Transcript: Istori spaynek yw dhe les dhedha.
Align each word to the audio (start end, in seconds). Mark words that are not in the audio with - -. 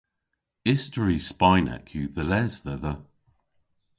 Istori 0.73 1.17
spaynek 1.29 1.87
yw 1.99 2.07
dhe 2.15 2.23
les 2.29 2.53
dhedha. 2.65 2.93